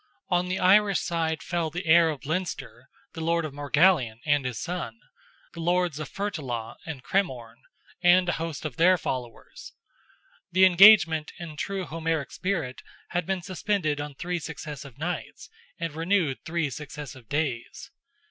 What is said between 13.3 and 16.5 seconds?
suspended on three successive nights, and renewed